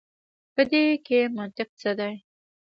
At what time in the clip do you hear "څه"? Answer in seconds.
1.81-1.91